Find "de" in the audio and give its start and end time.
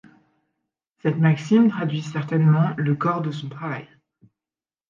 3.21-3.29